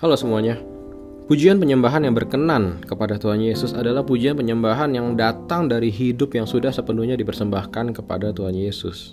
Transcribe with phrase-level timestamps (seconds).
[0.00, 0.56] Halo semuanya.
[1.28, 6.48] Pujian penyembahan yang berkenan kepada Tuhan Yesus adalah pujian penyembahan yang datang dari hidup yang
[6.48, 9.12] sudah sepenuhnya dipersembahkan kepada Tuhan Yesus.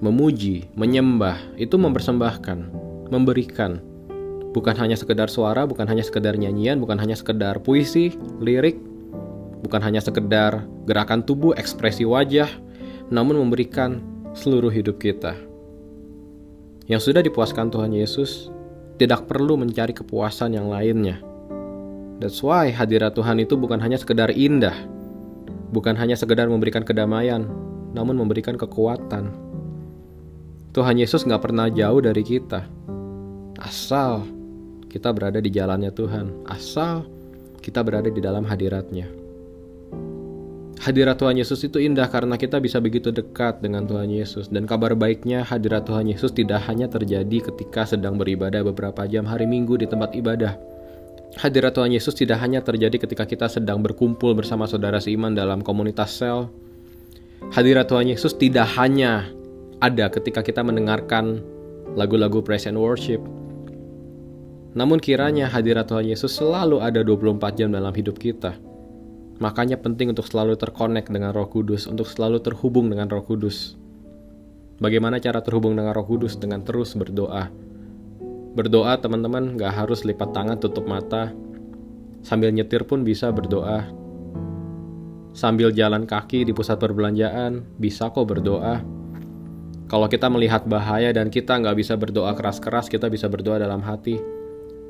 [0.00, 2.58] Memuji, menyembah, itu mempersembahkan,
[3.12, 3.84] memberikan.
[4.56, 8.80] Bukan hanya sekedar suara, bukan hanya sekedar nyanyian, bukan hanya sekedar puisi, lirik,
[9.60, 12.48] bukan hanya sekedar gerakan tubuh, ekspresi wajah,
[13.12, 14.00] namun memberikan
[14.32, 15.36] seluruh hidup kita.
[16.88, 18.55] Yang sudah dipuaskan Tuhan Yesus,
[18.96, 21.20] tidak perlu mencari kepuasan yang lainnya.
[22.16, 24.72] That's why hadirat Tuhan itu bukan hanya sekedar indah,
[25.72, 27.44] bukan hanya sekedar memberikan kedamaian,
[27.92, 29.32] namun memberikan kekuatan.
[30.72, 32.64] Tuhan Yesus nggak pernah jauh dari kita.
[33.60, 34.24] Asal
[34.88, 37.04] kita berada di jalannya Tuhan, asal
[37.60, 39.25] kita berada di dalam hadiratnya.
[40.86, 44.46] Hadirat Tuhan Yesus itu indah karena kita bisa begitu dekat dengan Tuhan Yesus.
[44.54, 49.50] Dan kabar baiknya hadirat Tuhan Yesus tidak hanya terjadi ketika sedang beribadah beberapa jam hari
[49.50, 50.54] Minggu di tempat ibadah.
[51.42, 56.22] Hadirat Tuhan Yesus tidak hanya terjadi ketika kita sedang berkumpul bersama saudara seiman dalam komunitas
[56.22, 56.54] sel.
[57.50, 59.26] Hadirat Tuhan Yesus tidak hanya
[59.82, 61.42] ada ketika kita mendengarkan
[61.98, 63.18] lagu-lagu praise and worship.
[64.78, 68.65] Namun kiranya hadirat Tuhan Yesus selalu ada 24 jam dalam hidup kita
[69.36, 73.76] Makanya penting untuk selalu terkonek dengan Roh Kudus, untuk selalu terhubung dengan Roh Kudus.
[74.80, 76.40] Bagaimana cara terhubung dengan Roh Kudus?
[76.40, 77.52] Dengan terus berdoa.
[78.56, 81.36] Berdoa teman-teman gak harus lipat tangan tutup mata.
[82.24, 83.84] Sambil nyetir pun bisa berdoa.
[85.36, 88.80] Sambil jalan kaki di pusat perbelanjaan, bisa kok berdoa.
[89.86, 94.18] Kalau kita melihat bahaya dan kita nggak bisa berdoa keras-keras, kita bisa berdoa dalam hati.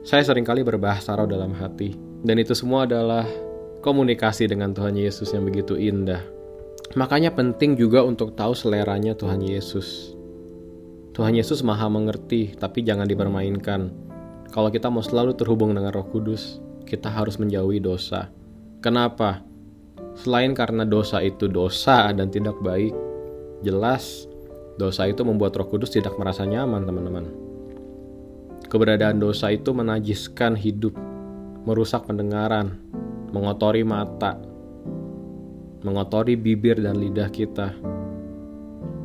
[0.07, 1.99] Saya sering kali berbahasa roh dalam hati.
[2.23, 3.27] Dan itu semua adalah
[3.87, 6.19] komunikasi dengan Tuhan Yesus yang begitu indah.
[6.99, 10.19] Makanya penting juga untuk tahu seleranya Tuhan Yesus.
[11.15, 13.95] Tuhan Yesus maha mengerti, tapi jangan dipermainkan.
[14.51, 18.27] Kalau kita mau selalu terhubung dengan roh kudus, kita harus menjauhi dosa.
[18.83, 19.47] Kenapa?
[20.19, 22.91] Selain karena dosa itu dosa dan tidak baik,
[23.63, 24.27] jelas
[24.77, 27.27] dosa itu membuat roh kudus tidak merasa nyaman teman-teman.
[28.67, 30.93] Keberadaan dosa itu menajiskan hidup,
[31.65, 32.77] merusak pendengaran,
[33.31, 34.39] mengotori mata,
[35.83, 37.75] mengotori bibir dan lidah kita,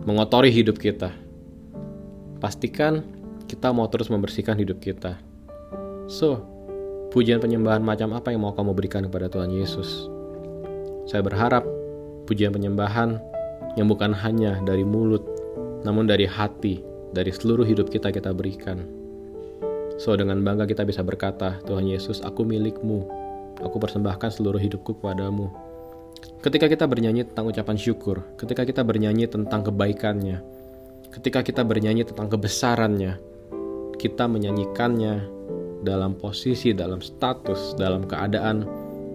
[0.06, 1.14] mengotori hidup kita.
[2.42, 3.06] Pastikan
[3.46, 5.18] kita mau terus membersihkan hidup kita.
[6.10, 6.42] So,
[7.14, 10.10] pujian penyembahan macam apa yang mau kamu berikan kepada Tuhan Yesus?
[11.06, 11.68] Saya berharap
[12.26, 13.20] pujian penyembahan
[13.78, 15.24] yang bukan hanya dari mulut,
[15.86, 16.82] namun dari hati,
[17.14, 18.88] dari seluruh hidup kita kita berikan.
[20.02, 23.06] So, dengan bangga kita bisa berkata, Tuhan Yesus, aku milikmu,
[23.60, 25.52] Aku persembahkan seluruh hidupku kepadamu.
[26.40, 30.42] Ketika kita bernyanyi tentang ucapan syukur, ketika kita bernyanyi tentang kebaikannya,
[31.12, 33.20] ketika kita bernyanyi tentang kebesarannya,
[34.00, 35.28] kita menyanyikannya
[35.86, 38.66] dalam posisi, dalam status, dalam keadaan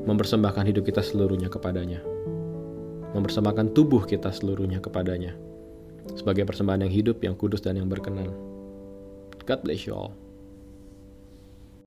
[0.06, 1.98] mempersembahkan hidup kita seluruhnya kepadanya.
[3.14, 5.34] Mempersembahkan tubuh kita seluruhnya kepadanya.
[6.14, 8.30] Sebagai persembahan yang hidup, yang kudus, dan yang berkenan.
[9.47, 10.14] God bless you all.